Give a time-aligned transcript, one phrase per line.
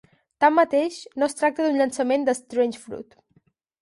[0.43, 3.19] Tanmateix, no es tracta d'un llançament de Strange Fruit.